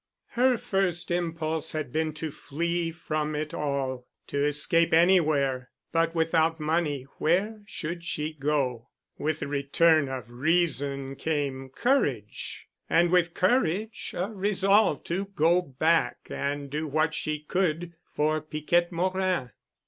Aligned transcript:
Her 0.29 0.57
first 0.57 1.11
impulse 1.11 1.73
had 1.73 1.91
been 1.93 2.11
to 2.13 2.31
flee 2.31 2.89
from 2.91 3.35
it 3.35 3.53
all—to 3.53 4.43
escape 4.43 4.93
anywhere—but 4.95 6.15
without 6.15 6.59
money 6.59 7.03
where 7.19 7.61
should 7.67 8.03
she 8.03 8.33
go? 8.33 8.89
With 9.19 9.41
the 9.41 9.47
return 9.47 10.09
of 10.09 10.27
reason 10.31 11.15
came 11.15 11.69
courage. 11.69 12.67
And 12.89 13.11
with 13.11 13.35
courage 13.35 14.15
a 14.17 14.31
resolve 14.33 15.03
to 15.03 15.25
go 15.35 15.61
back 15.61 16.17
and 16.31 16.71
do 16.71 16.87
what 16.87 17.13
she 17.13 17.37
could 17.41 17.93
for 18.11 18.41
Piquette 18.41 18.91
Morin. 18.91 19.51